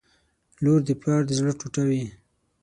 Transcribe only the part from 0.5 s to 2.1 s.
•لور د پلار د زړه ټوټه وي.